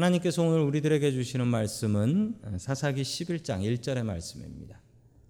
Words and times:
하나님께서 0.00 0.42
오늘 0.42 0.60
우리들에게 0.60 1.12
주시는 1.12 1.46
말씀은 1.46 2.36
사사기 2.56 3.02
11장 3.02 3.60
1절의 3.60 4.02
말씀입니다. 4.02 4.80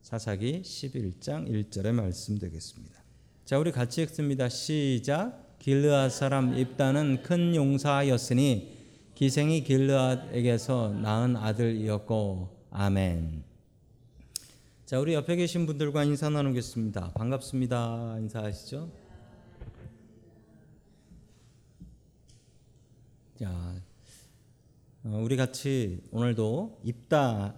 사사기 0.00 0.62
11장 0.62 1.48
1절의 1.48 1.91
말씀 1.93 2.39
되겠습니다. 2.39 3.02
자, 3.45 3.59
우리 3.59 3.73
같이 3.73 4.02
읽습니다. 4.02 4.48
시작. 4.48 5.59
길르앗 5.59 6.12
사람 6.12 6.56
입다는 6.56 7.20
큰 7.25 7.56
용사였으니 7.56 8.79
기생이 9.16 9.64
길르앗에게서 9.64 10.91
낳은 11.02 11.37
아들이었고 11.37 12.68
아멘. 12.71 13.43
자, 14.87 15.00
우리 15.00 15.14
옆에 15.14 15.34
계신 15.34 15.66
분들과 15.66 16.05
인사 16.05 16.30
나누겠습니다. 16.30 17.12
반갑습니다. 17.14 18.18
인사하시죠? 18.21 18.88
자, 23.41 23.51
어, 23.51 23.90
우리 25.02 25.36
같이 25.36 26.02
오늘도 26.10 26.82
입다의 26.84 27.54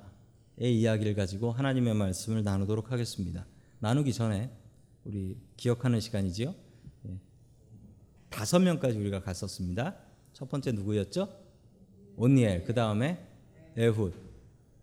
이야기를 0.61 1.17
가지고 1.17 1.51
하나님의 1.51 1.95
말씀을 1.95 2.45
나누도록 2.45 2.93
하겠습니다. 2.93 3.47
나누기 3.81 4.13
전에 4.13 4.49
우리 5.05 5.37
기억하는 5.57 5.99
시간이지요. 5.99 6.55
예. 7.09 7.19
다섯 8.31 8.61
명까지 8.61 8.97
우리가 8.97 9.23
갔었습니다. 9.23 9.97
첫 10.33 10.49
번째 10.49 10.71
누구였죠? 10.71 11.37
온니엘. 12.17 12.63
그 12.63 12.75
다음에 12.75 13.27
에훗. 13.77 14.13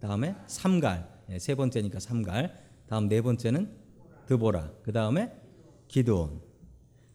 다음에 0.01 0.35
삼갈. 0.47 1.07
예, 1.29 1.39
세 1.39 1.55
번째니까 1.55 2.01
삼갈. 2.01 2.61
다음 2.87 3.07
네 3.07 3.21
번째는 3.21 3.73
드보라. 4.25 4.73
그 4.83 4.91
다음에 4.91 5.31
기드온. 5.87 6.41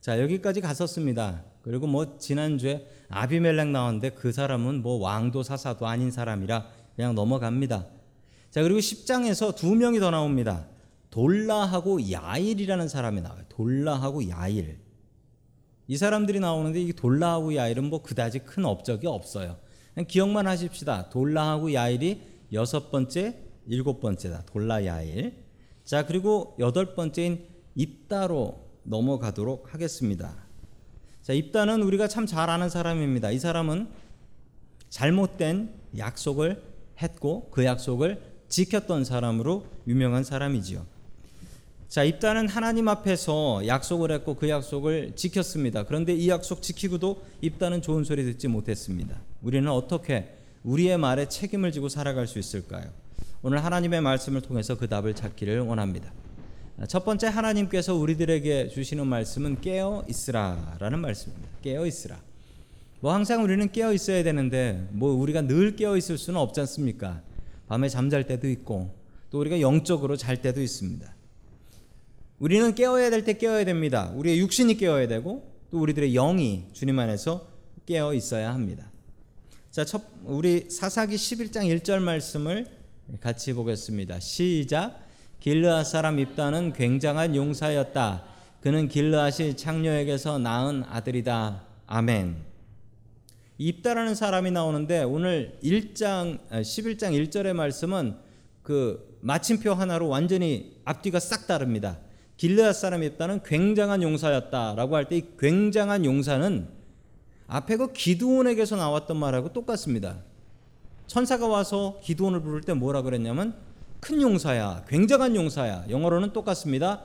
자 0.01 0.19
여기까지 0.23 0.63
갔었습니다. 0.63 1.45
그리고 1.65 1.87
뭐 1.87 2.19
지난주에 2.19 2.87
아비멜렉 3.09 3.69
나왔는데 3.69 4.11
그 4.11 4.33
사람은 4.33 4.83
뭐 4.83 4.99
왕도 4.99 5.43
사사도 5.43 5.87
아닌 5.87 6.11
사람이라 6.11 6.69
그냥 6.95 7.15
넘어갑니다. 7.15 7.87
자 8.51 8.63
그리고 8.63 8.79
10장에서 8.81 9.57
두 9.57 9.75
명이 9.75 9.99
더 9.99 10.11
나옵니다. 10.11 10.67
돌라하고 11.11 12.11
야일이라는 12.13 12.87
사람이 12.87 13.23
나와요. 13.23 13.45
돌라하고 13.49 14.29
야일. 14.29 14.79
이 15.89 15.97
사람들이 15.97 16.39
나오는데 16.39 16.83
이 16.83 16.93
돌라하고 16.93 17.55
야일은 17.55 17.85
뭐 17.85 18.03
그다지 18.03 18.41
큰 18.41 18.67
업적이 18.67 19.07
없어요. 19.07 19.57
그냥 19.95 20.07
기억만 20.07 20.47
하십시다. 20.47 21.09
돌라하고 21.09 21.73
야일이 21.73 22.21
여섯 22.53 22.91
번째, 22.91 23.39
일곱 23.67 24.01
번째다. 24.01 24.43
돌라 24.45 24.85
야일. 24.85 25.45
자 25.83 26.05
그리고 26.05 26.57
여덟 26.59 26.95
번째인 26.95 27.47
입다로 27.75 28.61
넘어가도록 28.83 29.73
하겠습니다. 29.73 30.44
자 31.25 31.33
입다는 31.33 31.83
우리가 31.83 32.07
참 32.07 32.27
잘 32.27 32.51
아는 32.51 32.69
사람입니다. 32.69 33.31
이 33.31 33.39
사람은 33.39 33.89
잘못된 34.91 35.71
약속을 35.97 36.63
했고 37.01 37.49
그 37.51 37.65
약속을 37.65 38.21
지켰던 38.51 39.07
사람으로 39.07 39.65
유명한 39.87 40.23
사람이지요. 40.23 40.85
자, 41.89 42.05
입다는 42.05 42.47
하나님 42.47 42.89
앞에서 42.89 43.67
약속을 43.67 44.11
했고 44.13 44.35
그 44.35 44.51
약속을 44.51 45.13
지켰습니다. 45.17 45.85
그런데 45.85 46.13
이 46.13 46.29
약속 46.29 46.61
지키고도 46.61 47.23
입다는 47.41 47.81
좋은 47.81 48.05
소리 48.05 48.23
듣지 48.25 48.49
못했습니다. 48.49 49.19
우리는 49.41 49.71
어떻게 49.71 50.37
우리의 50.63 50.99
말에 50.99 51.27
책임을 51.29 51.73
지고 51.73 51.89
살아갈 51.89 52.27
수 52.27 52.39
있을까요? 52.39 52.91
오늘 53.43 53.65
하나님의 53.65 54.03
말씀을 54.03 54.43
통해서 54.43 54.77
그 54.77 54.89
답을 54.89 55.15
찾기를 55.15 55.61
원합니다. 55.61 56.13
첫 56.89 57.05
번째 57.05 57.29
하나님께서 57.29 57.95
우리들에게 57.95 58.69
주시는 58.69 59.07
말씀은 59.07 59.61
깨어 59.61 60.05
있으라라는 60.09 60.99
말씀입니다. 60.99 61.49
깨어 61.63 61.87
있으라. 61.87 62.21
뭐 63.01 63.13
항상 63.15 63.45
우리는 63.45 63.71
깨어 63.71 63.93
있어야 63.93 64.23
되는데 64.25 64.89
뭐 64.91 65.13
우리가 65.13 65.43
늘 65.43 65.77
깨어 65.77 65.97
있을 65.97 66.19
수는 66.19 66.41
없지 66.41 66.61
않습니까? 66.61 67.23
밤에 67.69 67.89
잠잘 67.89 68.27
때도 68.27 68.49
있고 68.51 68.93
또 69.31 69.39
우리가 69.39 69.61
영적으로 69.61 70.17
잘 70.17 70.43
때도 70.43 70.61
있습니다. 70.61 71.15
우리는 72.41 72.75
깨어야 72.75 73.11
될 73.11 73.25
때 73.25 73.35
깨어야 73.39 73.65
됩니다. 73.65 74.11
우리의 74.17 74.41
육신이 74.41 74.77
깨어야 74.77 75.07
되고 75.07 75.49
또 75.71 75.81
우리들의 75.81 76.13
영이 76.13 76.65
주님 76.73 76.99
안에서 76.99 77.47
깨어 77.87 78.15
있어야 78.15 78.53
합니다. 78.53 78.91
자, 79.71 79.85
첫 79.85 80.03
우리 80.25 80.69
사사기 80.71 81.15
11장 81.15 81.67
1절 81.81 82.01
말씀을 82.01 82.67
같이 83.21 83.53
보겠습니다. 83.53 84.19
시작. 84.21 85.04
길르앗 85.41 85.87
사람 85.87 86.19
입다는 86.19 86.73
굉장한 86.73 87.37
용사였다. 87.37 88.25
그는 88.61 88.89
길르앗이 88.89 89.57
창녀에게서 89.57 90.39
낳은 90.39 90.85
아들이다. 90.89 91.63
아멘. 91.87 92.37
입다라는 93.59 94.15
사람이 94.15 94.51
나오는데 94.51 95.03
오늘 95.03 95.59
1장 95.63 96.39
11장 96.51 97.13
1절의 97.29 97.53
말씀은 97.53 98.17
그 98.63 99.19
마침표 99.21 99.73
하나로 99.75 100.09
완전히 100.09 100.77
앞뒤가 100.85 101.21
싹 101.21 101.47
다릅니다. 101.47 101.99
길르앗 102.37 102.75
사람이 102.75 103.07
있다는 103.07 103.43
굉장한 103.45 104.03
용사였다라고 104.03 104.97
할 104.97 105.05
때 105.09 105.19
이 105.19 105.23
굉장한 105.39 106.05
용사는 106.05 106.67
앞에 107.47 107.77
그 107.77 107.93
기드온에게서 107.93 108.77
나왔던 108.77 109.17
말하고 109.19 109.53
똑같습니다. 109.53 110.17
천사가 111.07 111.47
와서 111.47 112.01
기드온을 112.03 112.41
부를 112.41 112.63
때 112.63 112.73
뭐라 112.73 113.03
그랬냐면 113.03 113.55
큰 114.05 114.21
용사야, 114.21 114.85
굉장한 114.87 115.35
용사야. 115.35 115.87
영어로는 115.89 116.35
똑같습니다. 116.35 117.03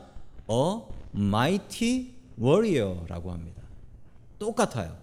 A 0.51 0.81
mighty 1.15 2.13
warrior라고 2.37 3.31
합니다. 3.31 3.61
똑같아요. 4.37 4.97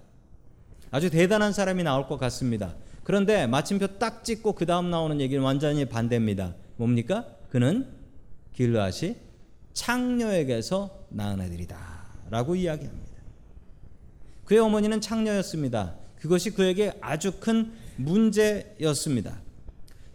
아주 0.91 1.09
대단한 1.09 1.55
사람이 1.55 1.83
나올 1.85 2.07
것 2.07 2.19
같습니다. 2.19 2.75
그런데 3.03 3.47
마침표 3.47 3.99
딱 3.99 4.25
찍고 4.25 4.53
그 4.53 4.67
다음 4.67 4.91
나오는 4.91 5.23
얘기는 5.23 5.43
완전히 5.43 5.87
반대입니다. 5.87 6.55
뭡니까? 6.77 7.25
그는 7.49 7.89
길르앗이 8.53 9.17
창녀에게서 9.73 11.07
낳은 11.09 11.41
아들이다. 11.41 11.79
라고 12.29 12.57
이야기합니다. 12.57 13.17
그의 14.45 14.61
어머니는 14.61 15.01
창녀였습니다. 15.01 15.95
그것이 16.17 16.51
그에게 16.51 16.93
아주 17.01 17.41
큰 17.41 17.73
문제였습니다. 17.97 19.46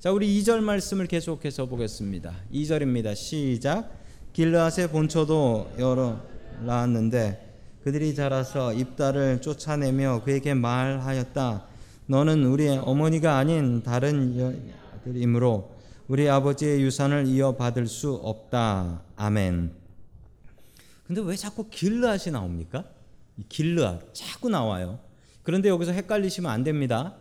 자, 0.02 0.12
우리 0.12 0.42
2절 0.42 0.62
말씀을 0.62 1.06
계속해서 1.06 1.68
보겠습니다. 1.68 2.34
2절입니다. 2.52 3.16
시작. 3.16 4.02
길르앗의 4.34 4.90
본처도 4.90 5.74
여러 5.78 6.20
낳았는데 6.66 7.60
그들이 7.84 8.16
자라서 8.16 8.74
입다를 8.74 9.42
쫓아내며 9.42 10.24
그에게 10.26 10.56
말하였다. 10.56 11.68
너는 12.08 12.46
우리의 12.46 12.80
어머니가 12.80 13.38
아닌 13.38 13.84
다른 13.84 14.58
여들이므로 15.06 15.70
우리 16.08 16.28
아버지의 16.28 16.82
유산을 16.82 17.28
이어받을 17.28 17.86
수 17.86 18.16
없다. 18.16 19.04
아멘. 19.18 19.72
근데 21.06 21.22
왜 21.22 21.36
자꾸 21.36 21.70
길르앗이 21.70 22.32
나옵니까? 22.32 22.86
길르앗 23.50 24.16
자꾸 24.16 24.50
나와요. 24.50 24.98
그런데 25.44 25.70
여기서 25.70 25.92
헷갈리시면 25.92 26.50
안 26.50 26.64
됩니다. 26.64 27.21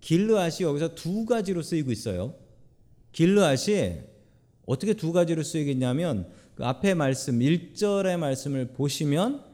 길르앗이 0.00 0.62
여기서 0.62 0.94
두 0.94 1.24
가지로 1.24 1.62
쓰이고 1.62 1.92
있어요. 1.92 2.34
길르앗이 3.12 4.00
어떻게 4.66 4.94
두 4.94 5.12
가지로 5.12 5.42
쓰이겠냐면 5.42 6.30
그 6.54 6.64
앞에 6.64 6.94
말씀 6.94 7.38
1절의 7.38 8.18
말씀을 8.18 8.72
보시면 8.72 9.44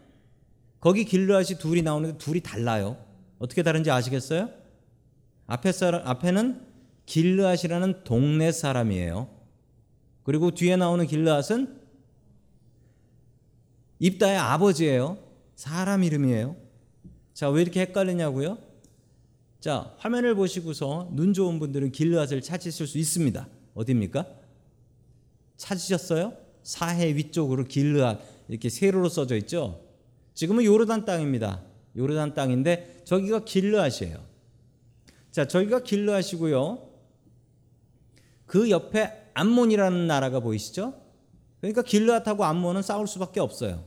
거기 0.81 1.05
길르앗이 1.05 1.59
둘이 1.59 1.83
나오는데 1.83 2.19
둘이 2.19 2.41
달라요. 2.41 2.97
어떻게 3.39 3.63
다른지 3.63 3.91
아시겠어요? 3.91 4.51
앞에 5.47 5.73
사람 5.73 6.07
앞에는 6.07 6.61
길르앗이라는 7.07 8.05
동네 8.05 8.53
사람이에요. 8.53 9.29
그리고 10.23 10.51
뒤에 10.51 10.77
나오는 10.77 11.07
길르앗은 11.07 11.81
입다의 13.99 14.37
아버지예요. 14.39 15.19
사람 15.55 16.03
이름이에요. 16.03 16.57
자, 17.35 17.49
왜 17.51 17.63
이렇게 17.63 17.81
헷갈리냐고요? 17.81 18.59
자, 19.65 19.95
화면을 19.97 20.35
보시고서 20.35 21.09
눈 21.13 21.33
좋은 21.33 21.59
분들은 21.59 21.91
길르앗을 21.91 22.43
찾으실 22.43 22.87
수 22.87 22.99
있습니다. 22.99 23.49
어디입니까? 23.73 24.27
찾으셨어요? 25.57 26.37
사해 26.63 27.17
위쪽으로 27.17 27.65
길르앗 27.65 28.21
이렇게 28.49 28.69
세로로 28.69 29.09
써져 29.09 29.37
있죠. 29.39 29.81
지금은 30.35 30.65
요르단 30.65 31.07
땅입니다. 31.07 31.63
요르단 31.97 32.35
땅인데 32.35 33.05
저기가 33.07 33.47
길르앗이에요. 33.47 34.19
자, 35.31 35.49
저기가 35.49 35.83
길르앗이고요. 35.83 36.87
그 38.45 38.69
옆에 38.69 39.31
암몬이라는 39.33 40.07
나라가 40.07 40.41
보이시죠? 40.41 40.93
그러니까 41.63 41.81
길르앗하고 41.81 42.45
암몬은 42.45 42.83
싸울 42.83 43.07
수밖에 43.07 43.41
없어요. 43.41 43.83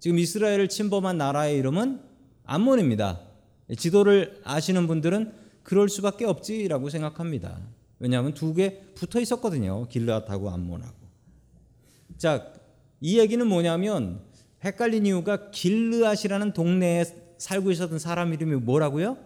지금 0.00 0.18
이스라엘을 0.18 0.68
침범한 0.68 1.18
나라의 1.18 1.56
이름은 1.58 2.00
암몬입니다. 2.46 3.27
지도를 3.76 4.40
아시는 4.44 4.86
분들은 4.86 5.32
그럴 5.62 5.88
수밖에 5.88 6.24
없지라고 6.24 6.88
생각합니다. 6.90 7.58
왜냐하면 7.98 8.32
두 8.34 8.54
개 8.54 8.80
붙어 8.94 9.20
있었거든요. 9.20 9.86
길르앗하고 9.88 10.50
암몬하고. 10.50 10.96
자, 12.16 12.52
이 13.00 13.18
얘기는 13.18 13.44
뭐냐면 13.46 14.20
헷갈린 14.64 15.06
이유가 15.06 15.50
길르앗이라는 15.50 16.52
동네에 16.52 17.04
살고 17.38 17.70
있었던 17.70 17.98
사람 17.98 18.32
이름이 18.32 18.56
뭐라고요? 18.56 19.18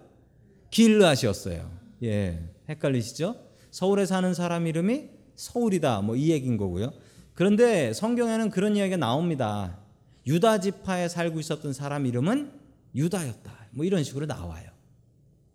길르앗이었어요. 0.71 1.71
예, 2.03 2.39
헷갈리시죠? 2.69 3.37
서울에 3.71 4.05
사는 4.06 4.35
사람 4.35 4.67
이름이 4.67 5.09
서울이다. 5.37 6.00
뭐 6.03 6.17
이 6.17 6.31
얘기인 6.31 6.56
거고요. 6.56 6.93
그런데 7.35 7.93
성경에는 7.93 8.50
그런 8.50 8.77
이야기가 8.77 8.97
나옵니다. 8.99 9.79
유다 10.27 10.61
지파에 10.61 11.09
살고 11.09 11.41
있었던 11.41 11.73
사람 11.73 12.05
이름은 12.06 12.53
유다였다. 12.94 13.62
뭐 13.72 13.84
이런 13.84 14.04
식으로 14.04 14.26
나와요. 14.26 14.70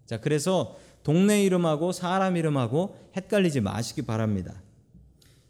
자, 0.05 0.19
그래서 0.19 0.77
동네 1.03 1.43
이름하고 1.43 1.91
사람 1.91 2.35
이름하고 2.35 2.97
헷갈리지 3.15 3.61
마시기 3.61 4.01
바랍니다. 4.01 4.61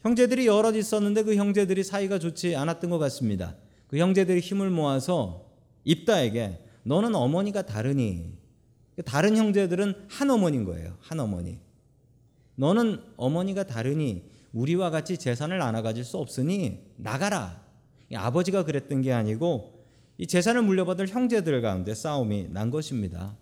형제들이 0.01 0.45
여럿 0.45 0.75
있었는데 0.75 1.23
그 1.23 1.35
형제들이 1.35 1.83
사이가 1.83 2.19
좋지 2.19 2.55
않았던 2.55 2.89
것 2.89 2.99
같습니다. 2.99 3.55
그 3.87 3.97
형제들이 3.97 4.39
힘을 4.39 4.69
모아서 4.69 5.49
입다에게 5.83 6.63
너는 6.83 7.15
어머니가 7.15 7.63
다르니 7.63 8.37
다른 9.05 9.37
형제들은 9.37 10.07
한 10.09 10.29
어머니인 10.29 10.63
거예요. 10.65 10.97
한 11.01 11.19
어머니. 11.19 11.59
너는 12.55 13.01
어머니가 13.17 13.63
다르니 13.63 14.23
우리와 14.53 14.89
같이 14.89 15.17
재산을 15.17 15.59
나눠 15.59 15.81
가질 15.81 16.03
수 16.03 16.17
없으니 16.17 16.79
나가라. 16.95 17.61
아버지가 18.13 18.63
그랬던 18.63 19.01
게 19.01 19.13
아니고 19.13 19.76
이 20.17 20.25
재산을 20.25 20.63
물려받을 20.63 21.07
형제들 21.07 21.61
가운데 21.61 21.93
싸움이 21.93 22.47
난 22.49 22.71
것입니다. 22.71 23.37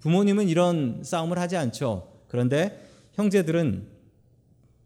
부모님은 0.00 0.48
이런 0.48 1.02
싸움을 1.04 1.38
하지 1.38 1.56
않죠. 1.56 2.10
그런데 2.28 2.82
형제들은 3.12 3.86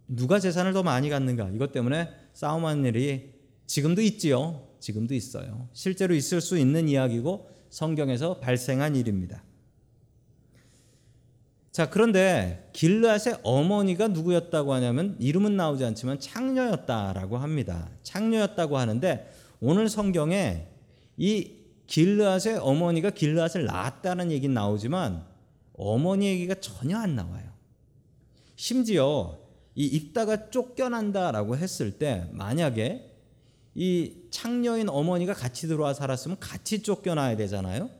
누가 0.08 0.40
재산을 0.40 0.73
더 0.73 0.82
많이 0.82 1.11
갖는가 1.11 1.50
이것 1.50 1.73
때문에 1.73 2.08
싸움하는 2.32 2.85
일이 2.87 3.35
지금도 3.67 4.02
있지요. 4.02 4.67
지금도 4.81 5.14
있어요. 5.14 5.69
실제로 5.73 6.14
있을 6.14 6.40
수 6.40 6.58
있는 6.58 6.88
이야기고 6.88 7.50
성경에서 7.70 8.40
발생한 8.40 8.96
일입니다. 8.96 9.43
자, 11.70 11.88
그런데 11.90 12.69
길르앗의 12.73 13.38
어머니가 13.44 14.08
누구였다고 14.08 14.73
하냐면 14.73 15.14
이름은 15.20 15.56
나오지 15.56 15.85
않지만 15.85 16.19
창녀였다라고 16.19 17.37
합니다. 17.38 17.88
창녀였다고 18.02 18.79
하는데 18.79 19.31
오늘 19.61 19.88
성경에 19.88 20.67
이 21.19 21.56
길르앗의 21.88 22.59
어머니가 22.59 23.11
길르앗을 23.11 23.65
낳았다는 23.65 24.31
얘기는 24.31 24.55
나오지만 24.55 25.26
어머니 25.75 26.26
얘기가 26.26 26.55
전혀 26.55 26.97
안 26.97 27.17
나와요. 27.17 27.53
심지어 28.56 29.38
이 29.75 29.85
입다가 29.87 30.50
쫓겨난다라고 30.50 31.56
했을 31.56 31.99
때 31.99 32.29
만약에 32.32 33.15
이 33.75 34.12
창녀인 34.31 34.88
어머니가 34.88 35.35
같이 35.35 35.69
들어와 35.69 35.94
살았으면 35.94 36.38
같이 36.41 36.82
쫓겨나야 36.82 37.37
되잖아요. 37.37 37.91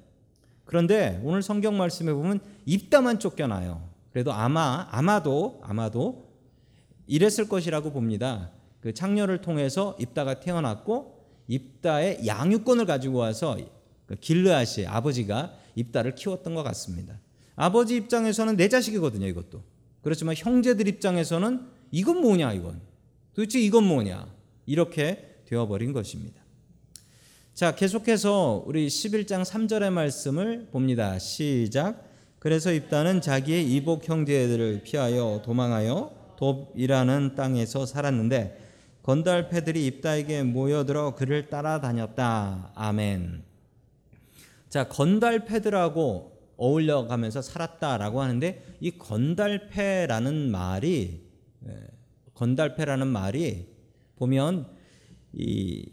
그런데 0.64 1.21
오늘 1.25 1.43
성경 1.43 1.76
말씀에 1.76 2.12
보면 2.12 2.41
입다만 2.67 3.19
쫓겨나요. 3.19 3.88
그래도 4.12 4.32
아마 4.32 4.88
아마도 4.91 5.61
아마도 5.62 6.29
이랬을 7.06 7.49
것이라고 7.49 7.93
봅니다. 7.93 8.50
그 8.81 8.93
창녀를 8.93 9.41
통해서 9.41 9.97
입다가 9.99 10.41
태어났고 10.41 11.18
입다의 11.49 12.27
양육권을 12.27 12.87
가지고 12.87 13.19
와서 13.19 13.59
그 14.06 14.15
길르앗이 14.15 14.87
아버지가 14.87 15.55
입다를 15.75 16.15
키웠던 16.15 16.55
것 16.55 16.62
같습니다. 16.62 17.19
아버지 17.56 17.97
입장에서는 17.97 18.56
내 18.56 18.69
자식이거든요, 18.69 19.27
이것도. 19.27 19.62
그렇지만 20.03 20.35
형제들 20.37 20.87
입장에서는 20.87 21.67
이건 21.91 22.21
뭐냐, 22.21 22.53
이건. 22.53 22.81
도대체 23.35 23.59
이건 23.61 23.85
뭐냐. 23.85 24.29
이렇게 24.67 25.41
되어버린 25.47 25.93
것입니다. 25.93 26.41
자, 27.55 27.75
계속해서 27.75 28.62
우리 28.67 28.87
11장 28.87 29.45
3절의 29.45 29.91
말씀을 29.91 30.69
봅니다. 30.71 31.19
시작. 31.19 32.05
그래서 32.39 32.73
입다는 32.73 33.21
자기의 33.21 33.73
이복 33.75 34.09
형제들을 34.09 34.83
피하여 34.85 35.43
도망하여 35.45 36.37
돕이라는 36.39 37.35
땅에서 37.35 37.85
살았는데 37.85 38.68
건달패들이 39.09 39.87
입다에게 39.87 40.43
모여들어 40.43 41.15
그를 41.15 41.49
따라다녔다. 41.49 42.73
아멘. 42.75 43.43
자, 44.69 44.87
건달패들하고 44.87 46.39
어울려가면서 46.59 47.41
살았다라고 47.41 48.21
하는데 48.21 48.77
이 48.81 48.99
건달패라는 48.99 50.51
말이 50.51 51.27
예, 51.67 51.87
건달패라는 52.35 53.07
말이 53.07 53.75
보면 54.17 54.69
이 55.33 55.91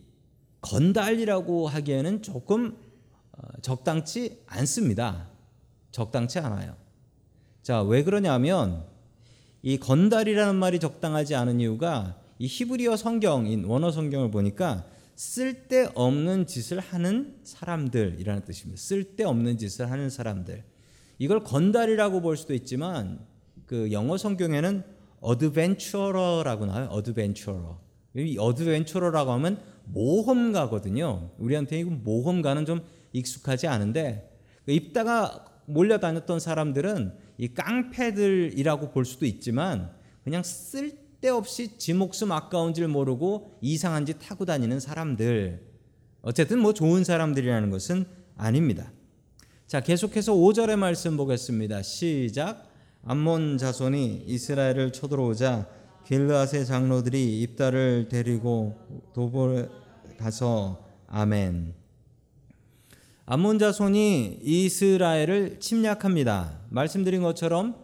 건달이라고 0.60 1.70
하기에는 1.70 2.22
조금 2.22 2.76
어, 3.32 3.62
적당치 3.62 4.44
않습니다. 4.46 5.30
적당치 5.92 6.40
않아요. 6.40 6.76
자, 7.64 7.82
왜 7.82 8.04
그러냐면 8.04 8.84
이 9.62 9.78
건달이라는 9.78 10.54
말이 10.56 10.80
적당하지 10.80 11.34
않은 11.36 11.62
이유가 11.62 12.25
이 12.38 12.48
히브리어 12.48 12.98
성경인 12.98 13.64
원어 13.66 13.92
성경을 13.92 14.30
보니까 14.32 14.86
쓸데없는 15.16 16.48
짓을 16.48 16.80
하는 16.80 17.38
사람들이라는 17.44 18.44
뜻입니다. 18.44 18.82
쓸데없는 18.82 19.58
짓을 19.58 19.90
하는 19.90 20.10
사람들. 20.10 20.64
이걸 21.18 21.44
건달이라고 21.44 22.22
볼 22.22 22.36
수도 22.36 22.54
있지만 22.54 23.20
그 23.66 23.92
영어 23.94 24.18
성경에는 24.18 24.84
adventurer라고 25.22 26.66
나와요. 26.66 26.88
Adventurer. 26.88 27.80
이 28.16 28.38
adventurer라고 28.38 29.31
하면 29.31 29.62
모험가거든요. 29.86 31.31
우리한테 31.38 31.80
이거 31.80 31.92
모험가는 31.92 32.66
좀 32.66 32.81
익숙하지 33.14 33.68
않은데 33.68 34.30
그 34.66 34.74
입다가 34.74 35.46
몰려다녔던 35.68 36.40
사람들은 36.40 37.14
이 37.38 37.54
깡패들이라고 37.54 38.92
볼 38.92 39.06
수도 39.06 39.26
있지만 39.26 39.92
그냥 40.24 40.44
쓸 40.44 41.05
데없이 41.25 41.80
지 41.80 41.94
목숨 41.95 42.31
아까운 42.31 42.75
줄 42.75 42.88
모르고 42.88 43.57
이상한 43.60 44.06
짓 44.06 44.18
하고 44.30 44.45
다니는 44.45 44.80
사람들. 44.80 45.60
어쨌든 46.22 46.60
뭐 46.60 46.72
좋은 46.72 47.04
사람들이라는 47.04 47.72
것은 47.72 48.06
아닙니다. 48.38 48.92
자, 49.66 49.80
계속해서 49.80 50.36
5절의 50.36 50.75
말씀 50.75 51.18
보겠습니다. 51.18 51.81
시작. 51.81 52.69
암몬 53.04 53.57
자손이 53.57 54.25
이스라엘을 54.27 54.94
쳐들어오자 54.94 55.68
길르앗의 56.06 56.68
장로들이 56.68 57.42
입다를 57.42 58.07
데리고 58.07 58.78
도보에 59.16 59.68
가서 60.19 60.85
아멘. 61.07 61.73
암몬 63.26 63.57
자손이 63.57 64.42
이스라엘을 64.44 65.59
침략합니다. 65.59 66.59
말씀드린 66.69 67.23
것처럼 67.23 67.83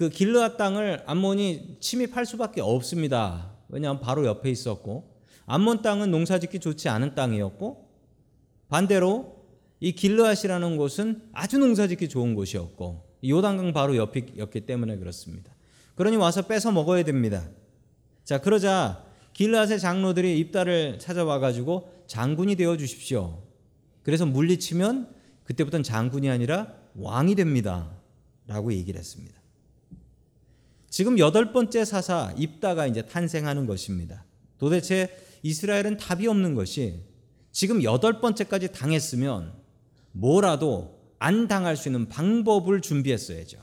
그 0.00 0.08
길르앗 0.08 0.56
땅을 0.56 1.02
암몬이 1.04 1.76
침입할 1.78 2.24
수밖에 2.24 2.62
없습니다. 2.62 3.52
왜냐하면 3.68 4.00
바로 4.00 4.24
옆에 4.24 4.50
있었고 4.50 5.14
암몬 5.44 5.82
땅은 5.82 6.10
농사짓기 6.10 6.58
좋지 6.58 6.88
않은 6.88 7.14
땅이었고 7.14 7.86
반대로 8.70 9.44
이 9.78 9.92
길르앗이라는 9.92 10.78
곳은 10.78 11.28
아주 11.34 11.58
농사짓기 11.58 12.08
좋은 12.08 12.34
곳이었고 12.34 13.10
요단강 13.28 13.74
바로 13.74 13.94
옆이었기 13.94 14.62
때문에 14.64 14.96
그렇습니다. 14.96 15.54
그러니 15.96 16.16
와서 16.16 16.46
뺏어 16.46 16.72
먹어야 16.72 17.04
됩니다. 17.04 17.46
자, 18.24 18.40
그러자 18.40 19.04
길라앗의 19.34 19.78
장로들이 19.78 20.38
입다를 20.38 20.98
찾아와 20.98 21.40
가지고 21.40 21.92
장군이 22.06 22.56
되어 22.56 22.78
주십시오. 22.78 23.42
그래서 24.02 24.24
물리치면 24.24 25.14
그때부터는 25.44 25.82
장군이 25.82 26.30
아니라 26.30 26.72
왕이 26.94 27.34
됩니다. 27.34 27.90
라고 28.46 28.72
얘기를 28.72 28.98
했습니다. 28.98 29.39
지금 30.90 31.18
여덟 31.20 31.52
번째 31.52 31.84
사사 31.84 32.34
입다가 32.36 32.86
이제 32.86 33.02
탄생하는 33.02 33.66
것입니다. 33.66 34.24
도대체 34.58 35.08
이스라엘은 35.42 35.96
답이 35.96 36.26
없는 36.26 36.54
것이 36.54 37.04
지금 37.52 37.82
여덟 37.82 38.20
번째까지 38.20 38.72
당했으면 38.72 39.52
뭐라도 40.12 41.00
안 41.20 41.48
당할 41.48 41.76
수 41.76 41.88
있는 41.88 42.08
방법을 42.08 42.80
준비했어야죠. 42.80 43.58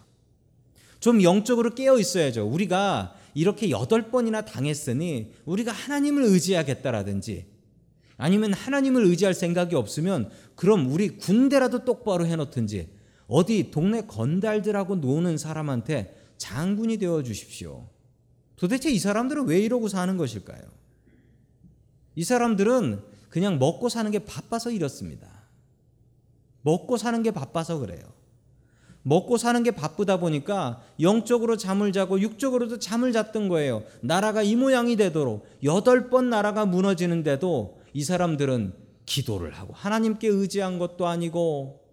좀 1.00 1.22
영적으로 1.22 1.76
깨어 1.76 2.00
있어야죠. 2.00 2.48
우리가 2.48 3.14
이렇게 3.36 3.70
여덟 3.70 4.10
번이나 4.10 4.46
당했으니 4.46 5.34
우리가 5.46 5.72
하나님을 5.72 6.24
의지하겠다라든지 6.24 7.46
아니면 8.16 8.54
하나님을 8.54 9.06
의지할 9.06 9.34
생각이 9.34 9.76
없으면 9.76 10.30
그럼 10.56 10.92
우리 10.92 11.10
군대라도 11.10 11.86
똑바로 11.86 12.26
해놓든지 12.26 12.90
어디 13.28 13.70
동네 13.70 14.02
건달들하고 14.08 14.96
노는 14.96 15.38
사람한테 15.38 16.16
장군이 16.38 16.98
되어 16.98 17.24
주십시오. 17.24 17.88
도대체 18.56 18.90
이 18.90 19.00
사람들은 19.00 19.48
왜 19.48 19.60
이러고 19.60 19.88
사는 19.88 20.18
것일까요? 20.18 20.62
이 22.16 22.24
사람들은 22.24 23.02
그냥 23.30 23.60
먹고 23.60 23.90
사는 23.90 24.10
게 24.10 24.20
바빠서 24.20 24.72
이렇습니다. 24.72 25.28
먹고 26.62 26.98
사는 26.98 27.22
게 27.22 27.32
바빠서 27.32 27.78
그래요. 27.78 28.02
먹고 29.04 29.38
사는 29.38 29.64
게 29.64 29.72
바쁘다 29.72 30.20
보니까 30.20 30.82
영적으로 31.00 31.56
잠을 31.56 31.94
자고 31.94 32.20
육적으로도 32.20 32.80
잠을 32.80 33.14
잤던 33.14 33.48
거예요. 33.48 33.84
나라가 34.02 34.44
이 34.44 34.56
모양이 34.56 34.98
되도록 34.98 35.48
여덟 35.64 36.10
번 36.10 36.30
나라가 36.30 36.66
무너지는데도 36.66 37.80
이 37.94 38.04
사람들은 38.04 38.74
기도를 39.06 39.54
하고 39.54 39.74
하나님께 39.74 40.28
의지한 40.28 40.78
것도 40.78 41.08
아니고 41.08 41.86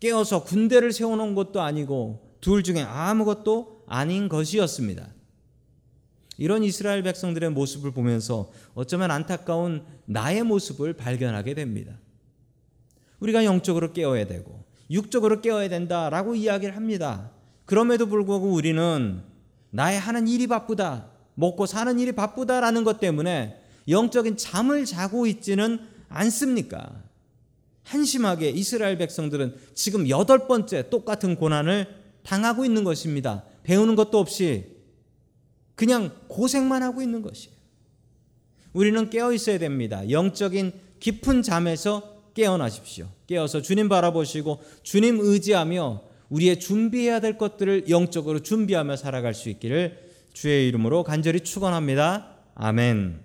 깨어서 0.00 0.44
군대를 0.44 0.92
세워놓은 0.92 1.34
것도 1.34 1.60
아니고 1.60 2.32
둘 2.40 2.62
중에 2.62 2.80
아무것도 2.80 3.81
아닌 3.92 4.30
것이었습니다. 4.30 5.06
이런 6.38 6.64
이스라엘 6.64 7.02
백성들의 7.02 7.50
모습을 7.50 7.90
보면서 7.90 8.50
어쩌면 8.74 9.10
안타까운 9.10 9.84
나의 10.06 10.44
모습을 10.44 10.94
발견하게 10.94 11.52
됩니다. 11.52 11.98
우리가 13.20 13.44
영적으로 13.44 13.92
깨어야 13.92 14.26
되고 14.26 14.64
육적으로 14.90 15.42
깨어야 15.42 15.68
된다라고 15.68 16.34
이야기를 16.34 16.74
합니다. 16.74 17.32
그럼에도 17.66 18.06
불구하고 18.06 18.50
우리는 18.50 19.22
나의 19.70 20.00
하는 20.00 20.26
일이 20.26 20.46
바쁘다, 20.46 21.10
먹고 21.34 21.66
사는 21.66 21.98
일이 21.98 22.12
바쁘다라는 22.12 22.84
것 22.84 22.98
때문에 22.98 23.62
영적인 23.88 24.38
잠을 24.38 24.86
자고 24.86 25.26
있지는 25.26 25.80
않습니까? 26.08 27.02
한심하게 27.84 28.50
이스라엘 28.50 28.96
백성들은 28.96 29.54
지금 29.74 30.08
여덟 30.08 30.48
번째 30.48 30.88
똑같은 30.88 31.36
고난을 31.36 31.94
당하고 32.22 32.64
있는 32.64 32.84
것입니다. 32.84 33.44
배우는 33.62 33.96
것도 33.96 34.18
없이 34.18 34.66
그냥 35.74 36.12
고생만 36.28 36.82
하고 36.82 37.02
있는 37.02 37.22
것이에요. 37.22 37.56
우리는 38.72 39.10
깨어 39.10 39.32
있어야 39.32 39.58
됩니다. 39.58 40.08
영적인 40.10 40.72
깊은 41.00 41.42
잠에서 41.42 42.22
깨어나십시오. 42.34 43.08
깨어서 43.26 43.62
주님 43.62 43.88
바라보시고 43.88 44.62
주님 44.82 45.20
의지하며 45.20 46.02
우리의 46.30 46.60
준비해야 46.60 47.20
될 47.20 47.36
것들을 47.36 47.90
영적으로 47.90 48.40
준비하며 48.40 48.96
살아갈 48.96 49.34
수 49.34 49.50
있기를 49.50 50.10
주의 50.32 50.66
이름으로 50.68 51.04
간절히 51.04 51.40
축원합니다. 51.40 52.36
아멘. 52.54 53.20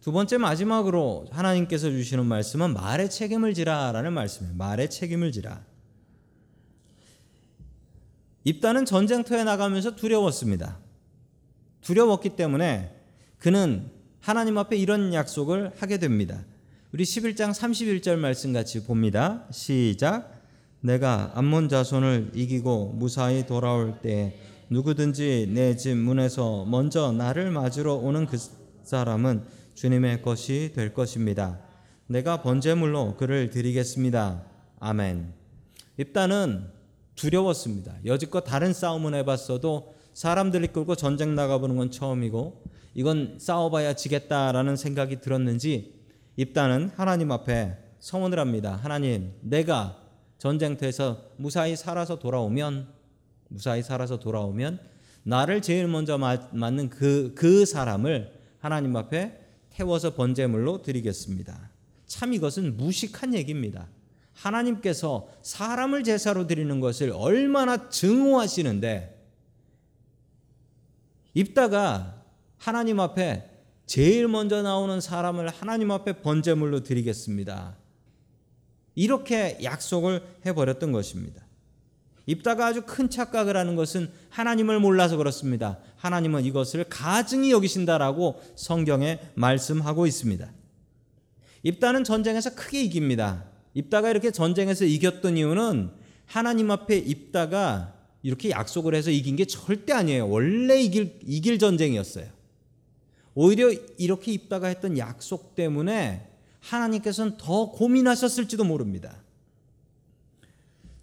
두 0.00 0.12
번째 0.12 0.38
마지막으로 0.38 1.26
하나님께서 1.32 1.90
주시는 1.90 2.24
말씀은 2.26 2.72
말의 2.72 3.10
책임을 3.10 3.54
지라라는 3.54 4.12
말씀이에요. 4.12 4.54
말의 4.56 4.88
책임을 4.88 5.32
지라. 5.32 5.64
입다는 8.46 8.84
전쟁터에 8.84 9.42
나가면서 9.42 9.96
두려웠습니다. 9.96 10.78
두려웠기 11.80 12.36
때문에 12.36 12.94
그는 13.38 13.90
하나님 14.20 14.56
앞에 14.56 14.76
이런 14.76 15.12
약속을 15.12 15.72
하게 15.76 15.98
됩니다. 15.98 16.44
우리 16.92 17.02
11장 17.02 17.50
31절 17.50 18.16
말씀 18.18 18.52
같이 18.52 18.84
봅니다. 18.84 19.44
시작. 19.50 20.32
내가 20.80 21.32
암몬 21.34 21.68
자손을 21.68 22.30
이기고 22.34 22.92
무사히 22.94 23.44
돌아올 23.46 23.98
때 24.00 24.38
누구든지 24.70 25.50
내 25.52 25.76
집 25.76 25.96
문에서 25.96 26.66
먼저 26.66 27.10
나를 27.10 27.50
맞으러 27.50 27.94
오는 27.94 28.26
그 28.26 28.38
사람은 28.84 29.42
주님의 29.74 30.22
것이 30.22 30.70
될 30.72 30.94
것입니다. 30.94 31.58
내가 32.06 32.42
번제물로 32.42 33.16
그를 33.16 33.50
드리겠습니다. 33.50 34.44
아멘. 34.78 35.32
입다는 35.98 36.75
두려웠습니다. 37.16 37.96
여지껏 38.04 38.44
다른 38.44 38.72
싸움은 38.72 39.14
해봤어도 39.14 39.94
사람들 40.14 40.64
이 40.64 40.68
끌고 40.68 40.94
전쟁 40.94 41.34
나가보는 41.34 41.76
건 41.76 41.90
처음이고 41.90 42.62
이건 42.94 43.36
싸워봐야 43.38 43.94
지겠다라는 43.94 44.76
생각이 44.76 45.20
들었는지 45.20 45.94
입다는 46.36 46.90
하나님 46.96 47.32
앞에 47.32 47.76
성원을 47.98 48.38
합니다. 48.38 48.78
하나님, 48.82 49.32
내가 49.40 50.00
전쟁터에서 50.38 51.22
무사히 51.36 51.76
살아서 51.76 52.18
돌아오면 52.18 52.88
무사히 53.48 53.82
살아서 53.82 54.18
돌아오면 54.18 54.78
나를 55.22 55.60
제일 55.60 55.88
먼저 55.88 56.18
맞는 56.18 56.90
그, 56.90 57.32
그 57.34 57.66
사람을 57.66 58.32
하나님 58.58 58.94
앞에 58.96 59.40
태워서 59.70 60.14
번제물로 60.14 60.82
드리겠습니다. 60.82 61.70
참 62.06 62.32
이것은 62.32 62.76
무식한 62.76 63.34
얘기입니다. 63.34 63.88
하나님께서 64.36 65.28
사람을 65.42 66.04
제사로 66.04 66.46
드리는 66.46 66.78
것을 66.80 67.10
얼마나 67.14 67.88
증오하시는데 67.88 69.14
입다가 71.34 72.22
하나님 72.58 73.00
앞에 73.00 73.50
제일 73.86 74.28
먼저 74.28 74.62
나오는 74.62 75.00
사람을 75.00 75.48
하나님 75.48 75.90
앞에 75.90 76.20
번제물로 76.20 76.82
드리겠습니다. 76.82 77.76
이렇게 78.94 79.58
약속을 79.62 80.22
해버렸던 80.46 80.92
것입니다. 80.92 81.44
입다가 82.26 82.66
아주 82.66 82.82
큰 82.84 83.08
착각을 83.08 83.56
하는 83.56 83.76
것은 83.76 84.10
하나님을 84.30 84.80
몰라서 84.80 85.16
그렇습니다. 85.16 85.78
하나님은 85.96 86.44
이것을 86.44 86.84
가증히 86.84 87.52
여기신다라고 87.52 88.42
성경에 88.56 89.20
말씀하고 89.34 90.06
있습니다. 90.06 90.50
입다는 91.62 92.02
전쟁에서 92.02 92.54
크게 92.54 92.82
이깁니다. 92.82 93.44
입다가 93.76 94.08
이렇게 94.10 94.30
전쟁에서 94.30 94.86
이겼던 94.86 95.36
이유는 95.36 95.90
하나님 96.24 96.70
앞에 96.70 96.96
입다가 96.96 97.92
이렇게 98.22 98.48
약속을 98.48 98.94
해서 98.94 99.10
이긴 99.10 99.36
게 99.36 99.44
절대 99.44 99.92
아니에요. 99.92 100.30
원래 100.30 100.80
이길, 100.80 101.20
이길 101.26 101.58
전쟁이었어요. 101.58 102.26
오히려 103.34 103.70
이렇게 103.98 104.32
입다가 104.32 104.68
했던 104.68 104.96
약속 104.96 105.54
때문에 105.54 106.26
하나님께서는 106.60 107.36
더 107.36 107.70
고민하셨을지도 107.70 108.64
모릅니다. 108.64 109.14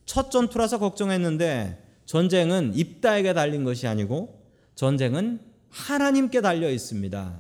첫 0.08 0.32
전투라서 0.32 0.80
걱정했는데 0.80 1.80
전쟁은 2.08 2.74
입다에게 2.74 3.36
달린 3.36 3.63
것이 3.63 3.86
아니고 3.86 4.42
전쟁은 4.74 5.39
하나님께 5.70 6.42
달려 6.42 6.72
있습니다. 6.72 7.39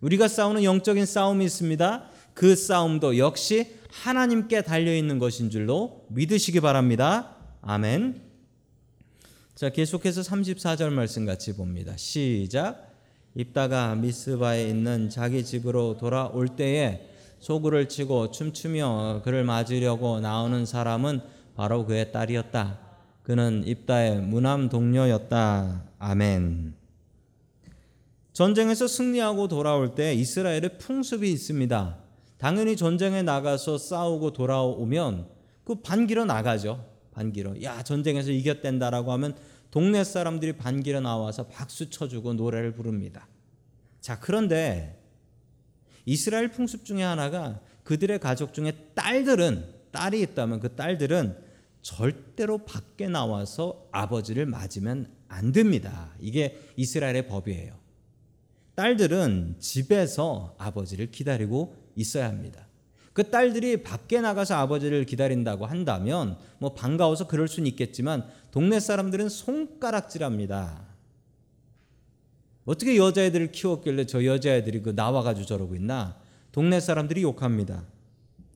우리가 0.00 0.28
싸우는 0.28 0.62
영적인 0.62 1.06
싸움이 1.06 1.44
있습니다. 1.44 2.08
그 2.34 2.54
싸움도 2.54 3.18
역시 3.18 3.79
하나님께 3.92 4.62
달려 4.62 4.94
있는 4.94 5.18
것인 5.18 5.50
줄로 5.50 6.06
믿으시기 6.08 6.60
바랍니다. 6.60 7.36
아멘. 7.62 8.22
자, 9.54 9.68
계속해서 9.68 10.22
34절 10.22 10.90
말씀 10.90 11.26
같이 11.26 11.54
봅니다. 11.54 11.96
시작. 11.96 12.88
입다가 13.34 13.94
미스바에 13.94 14.68
있는 14.68 15.10
자기 15.10 15.44
집으로 15.44 15.96
돌아올 15.98 16.48
때에 16.48 17.08
소구를 17.40 17.88
치고 17.88 18.30
춤추며 18.30 19.22
그를 19.24 19.44
맞으려고 19.44 20.20
나오는 20.20 20.64
사람은 20.66 21.20
바로 21.54 21.84
그의 21.86 22.12
딸이었다. 22.12 22.78
그는 23.22 23.62
입다의 23.66 24.20
무남 24.20 24.68
동료였다. 24.68 25.84
아멘. 25.98 26.74
전쟁에서 28.32 28.86
승리하고 28.88 29.48
돌아올 29.48 29.94
때 29.94 30.14
이스라엘의 30.14 30.78
풍습이 30.78 31.30
있습니다. 31.30 31.99
당연히 32.40 32.74
전쟁에 32.74 33.20
나가서 33.20 33.76
싸우고 33.76 34.32
돌아오면 34.32 35.28
그 35.62 35.74
반기로 35.82 36.24
나가죠. 36.24 36.88
반기로. 37.12 37.62
야, 37.62 37.82
전쟁에서 37.82 38.30
이겼댄다라고 38.30 39.12
하면 39.12 39.36
동네 39.70 40.02
사람들이 40.02 40.54
반기로 40.54 41.00
나와서 41.00 41.48
박수 41.48 41.90
쳐주고 41.90 42.32
노래를 42.32 42.72
부릅니다. 42.72 43.28
자, 44.00 44.18
그런데 44.18 44.98
이스라엘 46.06 46.50
풍습 46.50 46.86
중에 46.86 47.02
하나가 47.02 47.60
그들의 47.84 48.18
가족 48.20 48.54
중에 48.54 48.72
딸들은 48.94 49.74
딸이 49.90 50.22
있다면 50.22 50.60
그 50.60 50.74
딸들은 50.74 51.36
절대로 51.82 52.56
밖에 52.64 53.08
나와서 53.08 53.86
아버지를 53.92 54.46
맞으면 54.46 55.12
안 55.28 55.52
됩니다. 55.52 56.14
이게 56.18 56.58
이스라엘의 56.76 57.28
법이에요. 57.28 57.74
딸들은 58.76 59.56
집에서 59.58 60.54
아버지를 60.56 61.10
기다리고 61.10 61.79
있어야 61.96 62.28
합니다. 62.28 62.66
그 63.12 63.28
딸들이 63.28 63.82
밖에 63.82 64.20
나가서 64.20 64.54
아버지를 64.54 65.04
기다린다고 65.04 65.66
한다면 65.66 66.38
뭐 66.58 66.74
반가워서 66.74 67.26
그럴 67.26 67.48
수는 67.48 67.66
있겠지만 67.68 68.24
동네 68.50 68.78
사람들은 68.78 69.28
손가락질합니다. 69.28 70.86
어떻게 72.64 72.96
여자애들을 72.96 73.52
키웠길래 73.52 74.06
저 74.06 74.24
여자애들이 74.24 74.82
그 74.82 74.90
나와가지고 74.90 75.46
저러고 75.46 75.74
있나? 75.74 76.16
동네 76.52 76.78
사람들이 76.78 77.22
욕합니다. 77.22 77.84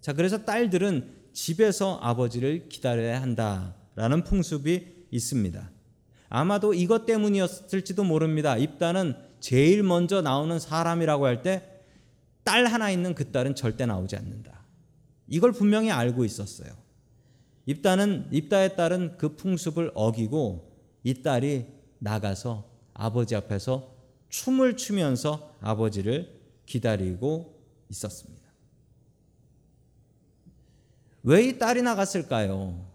자, 0.00 0.12
그래서 0.12 0.44
딸들은 0.44 1.10
집에서 1.32 1.98
아버지를 2.00 2.68
기다려야 2.68 3.20
한다라는 3.20 4.22
풍습이 4.24 5.06
있습니다. 5.10 5.70
아마도 6.28 6.74
이것 6.74 7.06
때문이었을지도 7.06 8.04
모릅니다. 8.04 8.56
입다는 8.56 9.14
제일 9.40 9.82
먼저 9.82 10.22
나오는 10.22 10.58
사람이라고 10.58 11.26
할 11.26 11.42
때 11.42 11.73
딸 12.44 12.66
하나 12.66 12.90
있는 12.90 13.14
그 13.14 13.32
딸은 13.32 13.54
절대 13.54 13.86
나오지 13.86 14.16
않는다. 14.16 14.64
이걸 15.26 15.52
분명히 15.52 15.90
알고 15.90 16.24
있었어요. 16.24 16.72
입다는 17.66 18.28
입다의 18.30 18.76
딸은 18.76 19.16
그 19.16 19.34
풍습을 19.36 19.90
어기고 19.94 20.70
이 21.02 21.22
딸이 21.22 21.66
나가서 21.98 22.68
아버지 22.92 23.34
앞에서 23.34 23.94
춤을 24.28 24.76
추면서 24.76 25.54
아버지를 25.60 26.40
기다리고 26.66 27.58
있었습니다. 27.88 28.44
왜 31.22 31.48
이 31.48 31.58
딸이 31.58 31.80
나갔을까요? 31.82 32.86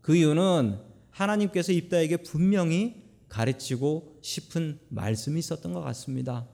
그 0.00 0.16
이유는 0.16 0.80
하나님께서 1.10 1.70
입다에게 1.72 2.16
분명히 2.18 3.04
가르치고 3.28 4.18
싶은 4.22 4.80
말씀이 4.88 5.38
있었던 5.38 5.72
것 5.72 5.80
같습니다. 5.82 6.46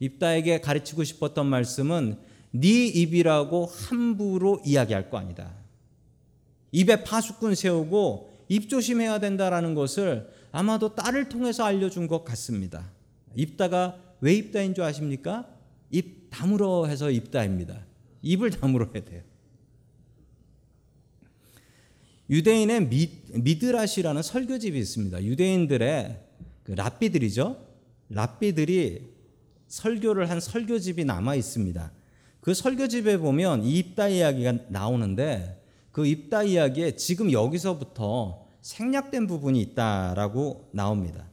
입다에게 0.00 0.60
가르치고 0.60 1.04
싶었던 1.04 1.46
말씀은 1.46 2.18
네 2.50 2.86
입이라고 2.86 3.66
함부로 3.66 4.60
이야기할 4.64 5.10
거 5.10 5.18
아니다. 5.18 5.52
입에 6.72 7.04
파수꾼 7.04 7.54
세우고 7.54 8.46
입 8.48 8.68
조심해야 8.68 9.20
된다라는 9.20 9.74
것을 9.74 10.30
아마도 10.52 10.94
딸을 10.94 11.28
통해서 11.28 11.64
알려준 11.64 12.06
것 12.06 12.24
같습니다. 12.24 12.90
입다가 13.34 13.98
왜 14.20 14.34
입다인 14.34 14.74
줄 14.74 14.84
아십니까? 14.84 15.46
입 15.90 16.30
다물어 16.30 16.86
해서 16.86 17.10
입다입니다. 17.10 17.86
입을 18.22 18.50
다물어야 18.50 19.04
돼요. 19.04 19.22
유대인의 22.30 22.88
미, 22.88 23.10
미드라시라는 23.32 24.22
설교집이 24.22 24.78
있습니다. 24.78 25.24
유대인들의 25.24 26.24
그 26.64 26.72
랍비들이죠. 26.72 27.66
랍비들이 28.10 29.17
설교를 29.68 30.28
한 30.30 30.40
설교집이 30.40 31.04
남아 31.04 31.34
있습니다. 31.36 31.92
그 32.40 32.54
설교집에 32.54 33.18
보면 33.18 33.64
이 33.64 33.78
입다 33.78 34.08
이야기가 34.08 34.54
나오는데 34.68 35.62
그 35.92 36.06
입다 36.06 36.42
이야기에 36.42 36.96
지금 36.96 37.30
여기서부터 37.32 38.46
생략된 38.62 39.26
부분이 39.26 39.60
있다라고 39.60 40.68
나옵니다. 40.72 41.28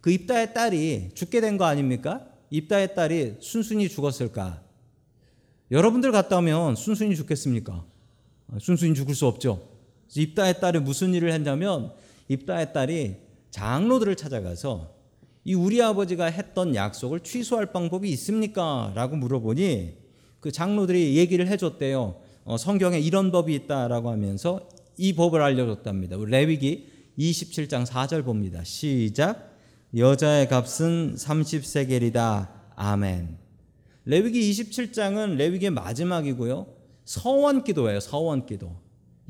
그 0.00 0.10
입다의 0.10 0.54
딸이 0.54 1.10
죽게 1.14 1.40
된 1.40 1.58
거 1.58 1.64
아닙니까? 1.64 2.26
입다의 2.50 2.94
딸이 2.94 3.36
순순히 3.40 3.88
죽었을까? 3.88 4.62
여러분들 5.70 6.12
갔다 6.12 6.38
오면 6.38 6.76
순순히 6.76 7.14
죽겠습니까? 7.14 7.84
순순히 8.60 8.94
죽을 8.94 9.14
수 9.14 9.26
없죠. 9.26 9.68
입다의 10.14 10.60
딸이 10.60 10.80
무슨 10.80 11.12
일을 11.14 11.32
했냐면 11.32 11.92
입다의 12.28 12.72
딸이 12.72 13.16
장로들을 13.50 14.16
찾아가서 14.16 14.94
이 15.44 15.54
우리 15.54 15.82
아버지가 15.82 16.26
했던 16.26 16.74
약속을 16.74 17.20
취소할 17.20 17.72
방법이 17.72 18.08
있습니까? 18.10 18.92
라고 18.94 19.16
물어보니 19.16 19.94
그 20.40 20.52
장로들이 20.52 21.16
얘기를 21.16 21.48
해줬대요. 21.48 22.20
어, 22.44 22.56
성경에 22.56 22.98
이런 22.98 23.30
법이 23.30 23.54
있다라고 23.54 24.10
하면서 24.10 24.68
이 24.96 25.14
법을 25.14 25.40
알려줬답니다. 25.40 26.16
레위기 26.26 26.88
27장 27.18 27.86
4절 27.86 28.24
봅니다. 28.24 28.62
시작. 28.64 29.56
여자의 29.96 30.48
값은 30.48 31.14
30세겔이다. 31.16 32.48
아멘. 32.76 33.38
레위기 34.04 34.50
27장은 34.50 35.36
레위기의 35.36 35.70
마지막이고요. 35.70 36.66
서원 37.04 37.64
기도예요. 37.64 38.00
서원 38.00 38.46
기도. 38.46 38.76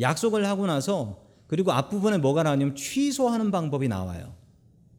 약속을 0.01 0.47
하고 0.47 0.67
나서 0.67 1.23
그리고 1.47 1.73
앞부분에 1.73 2.19
뭐가 2.19 2.43
나오냐면 2.43 2.77
취소하는 2.77 3.51
방법이 3.51 3.89
나와요. 3.89 4.35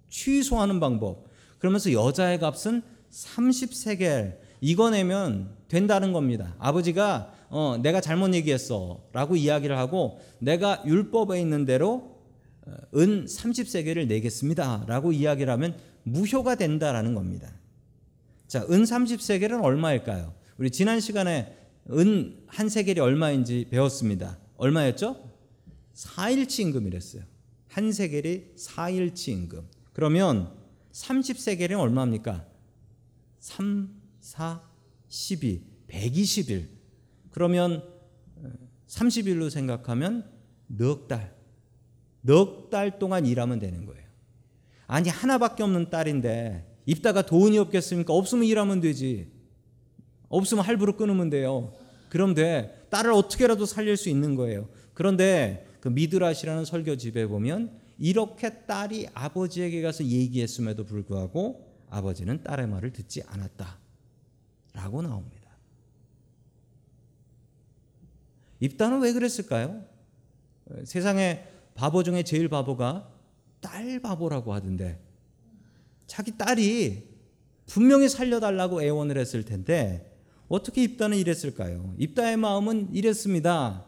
취소하는 0.09 0.79
방법. 0.79 1.29
그러면서 1.57 1.91
여자의 1.91 2.39
값은 2.39 2.81
30세겔 3.11 4.37
이거 4.61 4.89
내면 4.89 5.55
된다는 5.67 6.13
겁니다. 6.13 6.55
아버지가 6.59 7.33
어, 7.49 7.77
내가 7.81 8.01
잘못 8.01 8.33
얘기했어라고 8.33 9.35
이야기를 9.35 9.77
하고 9.77 10.19
내가 10.39 10.83
율법에 10.85 11.39
있는 11.39 11.65
대로 11.65 12.17
어, 12.65 12.71
은 12.95 13.25
30세겔을 13.25 14.07
내겠습니다라고 14.07 15.11
이야기를 15.11 15.51
하면 15.53 15.77
무효가 16.03 16.55
된다라는 16.55 17.15
겁니다. 17.15 17.51
자, 18.47 18.61
은 18.69 18.83
30세겔은 18.83 19.63
얼마일까요? 19.63 20.33
우리 20.57 20.69
지난 20.71 20.99
시간에 20.99 21.55
은 21.91 22.39
한 22.49 22.67
세겔이 22.67 22.99
얼마인지 22.99 23.67
배웠습니다. 23.69 24.37
얼마였죠? 24.57 25.15
4일치 25.93 26.59
임금이랬어요. 26.61 27.23
한 27.67 27.91
세겔이 27.91 28.55
4일치 28.57 29.29
임금. 29.29 29.67
그러면 29.99 30.49
30세겔은 30.93 31.77
얼마입니까? 31.77 32.45
3, 33.39 33.89
4, 34.21 34.61
12, 35.09 35.61
120일. 35.89 36.69
그러면 37.31 37.83
30일로 38.87 39.49
생각하면 39.49 40.31
넉 40.67 41.09
달. 41.09 41.35
넉 42.21 42.69
달 42.69 42.97
동안 42.97 43.25
일하면 43.25 43.59
되는 43.59 43.85
거예요. 43.85 44.07
아니, 44.87 45.09
하나밖에 45.09 45.63
없는 45.63 45.89
딸인데 45.89 46.77
입다가 46.85 47.21
돈이 47.21 47.57
없겠습니까? 47.57 48.13
없으면 48.13 48.45
일하면 48.45 48.79
되지. 48.79 49.29
없으면 50.29 50.63
할부로 50.63 50.95
끊으면 50.95 51.29
돼요. 51.29 51.73
그럼 52.07 52.35
돼. 52.35 52.85
딸을 52.89 53.11
어떻게라도 53.11 53.65
살릴 53.65 53.97
수 53.97 54.07
있는 54.07 54.35
거예요. 54.35 54.69
그런데 54.93 55.67
그 55.81 55.89
미드라시라는 55.89 56.63
설교 56.63 56.95
집에 56.95 57.27
보면 57.27 57.78
이렇게 57.99 58.65
딸이 58.65 59.09
아버지에게 59.13 59.81
가서 59.81 60.05
얘기했음에도 60.05 60.85
불구하고 60.85 61.67
아버지는 61.89 62.43
딸의 62.43 62.67
말을 62.67 62.93
듣지 62.93 63.21
않았다. 63.27 63.77
라고 64.73 65.01
나옵니다. 65.01 65.49
입다는 68.61 69.01
왜 69.01 69.11
그랬을까요? 69.11 69.83
세상에 70.85 71.45
바보 71.75 72.03
중에 72.03 72.23
제일 72.23 72.47
바보가 72.47 73.09
딸 73.59 73.99
바보라고 73.99 74.53
하던데 74.53 74.99
자기 76.07 76.37
딸이 76.37 77.07
분명히 77.65 78.07
살려달라고 78.09 78.81
애원을 78.81 79.17
했을 79.17 79.43
텐데 79.43 80.17
어떻게 80.47 80.83
입다는 80.83 81.17
이랬을까요? 81.17 81.93
입다의 81.97 82.37
마음은 82.37 82.93
이랬습니다. 82.93 83.85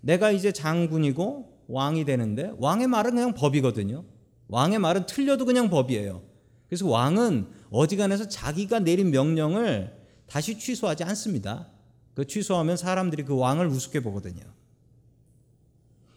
내가 0.00 0.30
이제 0.30 0.52
장군이고 0.52 1.49
왕이 1.70 2.04
되는데 2.04 2.52
왕의 2.58 2.88
말은 2.88 3.14
그냥 3.14 3.34
법이거든요. 3.34 4.04
왕의 4.48 4.80
말은 4.80 5.06
틀려도 5.06 5.44
그냥 5.44 5.70
법이에요. 5.70 6.22
그래서 6.68 6.88
왕은 6.88 7.48
어지간해서 7.70 8.28
자기가 8.28 8.80
내린 8.80 9.10
명령을 9.10 9.96
다시 10.26 10.58
취소하지 10.58 11.04
않습니다. 11.04 11.68
그 12.14 12.26
취소하면 12.26 12.76
사람들이 12.76 13.24
그 13.24 13.36
왕을 13.36 13.66
우습게 13.68 14.00
보거든요. 14.00 14.42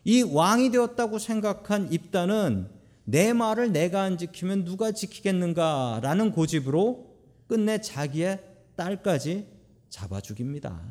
이 0.04 0.22
왕이 0.22 0.72
되었다고 0.72 1.20
생각한 1.20 1.92
입다는 1.94 2.70
내 3.06 3.34
말을 3.34 3.72
내가 3.72 4.02
안 4.02 4.18
지키면 4.18 4.66
누가 4.66 4.92
지키겠는가라는 4.92 6.32
고집으로 6.32 7.16
끝내 7.48 7.80
자기의 7.80 8.42
딸까지 8.76 9.48
잡아 9.90 10.20
죽입니다. 10.20 10.82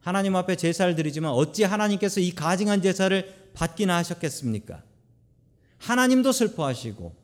하나님 0.00 0.36
앞에 0.36 0.56
제사를 0.56 0.94
드리지만 0.94 1.32
어찌 1.32 1.64
하나님께서 1.64 2.20
이 2.20 2.32
가증한 2.32 2.82
제사를 2.82 3.41
받기나 3.54 3.96
하셨겠습니까? 3.96 4.82
하나님도 5.78 6.32
슬퍼하시고 6.32 7.14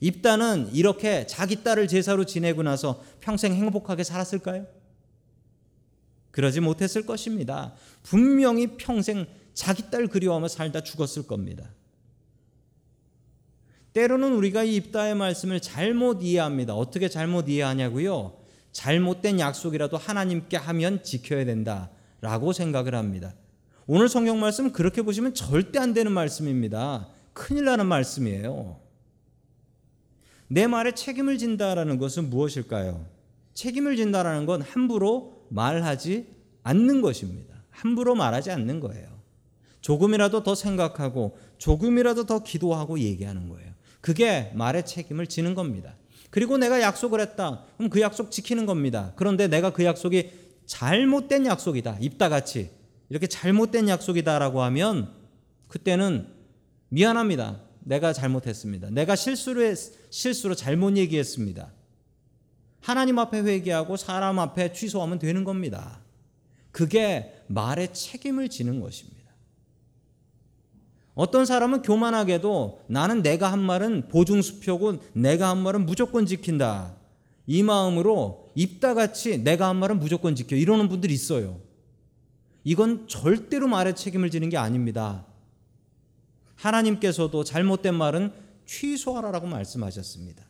입다는 0.00 0.70
이렇게 0.72 1.26
자기 1.26 1.62
딸을 1.62 1.88
제사로 1.88 2.24
지내고 2.24 2.62
나서 2.62 3.02
평생 3.20 3.54
행복하게 3.54 4.04
살았을까요? 4.04 4.66
그러지 6.30 6.60
못했을 6.60 7.06
것입니다. 7.06 7.74
분명히 8.02 8.76
평생 8.76 9.26
자기 9.54 9.90
딸 9.90 10.06
그리워하며 10.06 10.48
살다 10.48 10.82
죽었을 10.82 11.26
겁니다. 11.26 11.70
때로는 13.94 14.34
우리가 14.34 14.64
이 14.64 14.76
입다의 14.76 15.14
말씀을 15.14 15.60
잘못 15.60 16.22
이해합니다. 16.22 16.74
어떻게 16.74 17.08
잘못 17.08 17.48
이해하냐고요? 17.48 18.36
잘못된 18.72 19.40
약속이라도 19.40 19.96
하나님께 19.96 20.58
하면 20.58 21.02
지켜야 21.02 21.46
된다라고 21.46 22.52
생각을 22.52 22.94
합니다. 22.94 23.32
오늘 23.88 24.08
성경 24.08 24.40
말씀 24.40 24.72
그렇게 24.72 25.02
보시면 25.02 25.34
절대 25.34 25.78
안 25.78 25.94
되는 25.94 26.10
말씀입니다. 26.10 27.06
큰일 27.32 27.66
나는 27.66 27.86
말씀이에요. 27.86 28.80
내 30.48 30.66
말에 30.66 30.92
책임을 30.92 31.38
진다라는 31.38 31.98
것은 31.98 32.28
무엇일까요? 32.28 33.06
책임을 33.54 33.96
진다라는 33.96 34.44
건 34.44 34.62
함부로 34.62 35.46
말하지 35.50 36.26
않는 36.64 37.00
것입니다. 37.00 37.54
함부로 37.70 38.16
말하지 38.16 38.50
않는 38.50 38.80
거예요. 38.80 39.06
조금이라도 39.82 40.42
더 40.42 40.56
생각하고 40.56 41.38
조금이라도 41.58 42.26
더 42.26 42.42
기도하고 42.42 42.98
얘기하는 42.98 43.48
거예요. 43.48 43.70
그게 44.00 44.50
말의 44.54 44.84
책임을 44.84 45.28
지는 45.28 45.54
겁니다. 45.54 45.94
그리고 46.30 46.58
내가 46.58 46.80
약속을 46.80 47.20
했다. 47.20 47.64
그럼 47.76 47.88
그 47.90 48.00
약속 48.00 48.32
지키는 48.32 48.66
겁니다. 48.66 49.12
그런데 49.14 49.46
내가 49.46 49.70
그 49.70 49.84
약속이 49.84 50.30
잘못된 50.66 51.46
약속이다. 51.46 51.98
입다 52.00 52.28
같이 52.28 52.75
이렇게 53.08 53.26
잘못된 53.26 53.88
약속이다라고 53.88 54.62
하면 54.62 55.12
그때는 55.68 56.28
미안합니다. 56.88 57.60
내가 57.80 58.12
잘못했습니다. 58.12 58.90
내가 58.90 59.14
실수로 59.14 59.60
실수로 60.10 60.54
잘못 60.54 60.96
얘기했습니다. 60.96 61.72
하나님 62.80 63.18
앞에 63.18 63.40
회개하고 63.40 63.96
사람 63.96 64.38
앞에 64.38 64.72
취소하면 64.72 65.18
되는 65.18 65.44
겁니다. 65.44 66.00
그게 66.70 67.32
말의 67.48 67.94
책임을 67.94 68.48
지는 68.48 68.80
것입니다. 68.80 69.16
어떤 71.14 71.46
사람은 71.46 71.82
교만하게도 71.82 72.84
나는 72.88 73.22
내가 73.22 73.50
한 73.50 73.60
말은 73.60 74.08
보증수표고 74.08 74.98
내가 75.14 75.48
한 75.48 75.58
말은 75.58 75.86
무조건 75.86 76.26
지킨다. 76.26 76.94
이 77.46 77.62
마음으로 77.62 78.50
입다같이 78.54 79.42
내가 79.42 79.68
한 79.68 79.76
말은 79.76 79.98
무조건 79.98 80.34
지켜. 80.34 80.56
이러는 80.56 80.88
분들이 80.88 81.14
있어요. 81.14 81.60
이건 82.66 83.06
절대로 83.06 83.68
말의 83.68 83.94
책임을 83.94 84.28
지는 84.28 84.48
게 84.48 84.56
아닙니다. 84.56 85.24
하나님께서도 86.56 87.44
잘못된 87.44 87.94
말은 87.94 88.32
취소하라라고 88.66 89.46
말씀하셨습니다. 89.46 90.44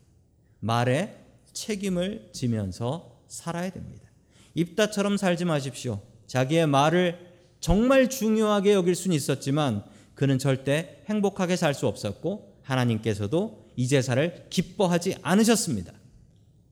말에 0.60 1.14
책임을 1.52 2.30
지면서 2.32 3.20
살아야 3.28 3.68
됩니다. 3.68 4.08
입다처럼 4.54 5.18
살지 5.18 5.44
마십시오. 5.44 6.00
자기의 6.26 6.66
말을 6.66 7.18
정말 7.60 8.08
중요하게 8.08 8.72
여길 8.72 8.94
수는 8.94 9.14
있었지만 9.14 9.84
그는 10.14 10.38
절대 10.38 11.02
행복하게 11.10 11.56
살 11.56 11.74
수 11.74 11.86
없었고 11.86 12.60
하나님께서도 12.62 13.66
이 13.76 13.88
제사를 13.88 14.46
기뻐하지 14.48 15.16
않으셨습니다. 15.20 15.92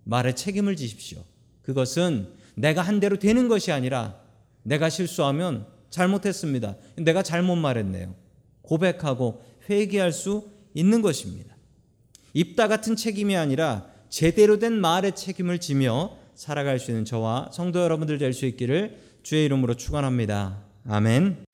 말에 0.05 0.35
책임을 0.35 0.77
지십시오. 0.77 1.23
그것은 1.61 2.33
내가 2.55 2.81
한 2.81 2.99
대로 2.99 3.19
되는 3.19 3.49
것이 3.49 3.73
아니라 3.73 4.24
내가 4.65 4.91
실수하면 4.91 5.67
잘못했습니다. 5.91 6.77
내가 6.97 7.23
잘못 7.23 7.55
말했네요. 7.57 8.15
고백하고 8.63 9.43
회개할 9.71 10.13
수 10.13 10.51
있는 10.75 11.01
것입니다. 11.03 11.55
입다 12.33 12.67
같은 12.67 12.97
책임이 12.97 13.37
아니라 13.37 13.87
제대로 14.09 14.59
된 14.59 14.73
말의 14.73 15.15
책임을 15.15 15.61
지며 15.61 16.17
살아갈 16.35 16.81
수 16.81 16.91
있는 16.91 17.05
저와 17.05 17.51
성도 17.53 17.81
여러분들 17.81 18.19
될 18.19 18.33
수 18.33 18.47
있기를 18.47 18.99
주의 19.23 19.45
이름으로 19.45 19.75
축원합니다. 19.75 20.59
아멘. 20.89 21.45